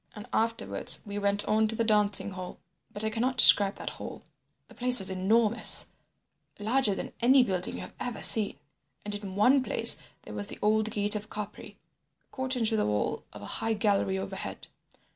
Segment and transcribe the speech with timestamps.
[0.15, 2.57] "And afterwards we went on to the dancing hall.
[2.89, 4.23] But I cannot describe that hall.
[4.67, 10.33] The place was enormous—larger than any building you have ever seen—and in one place there
[10.33, 11.77] was the old gate of Capri,
[12.31, 14.67] caught into the wall of a gallery high overhead.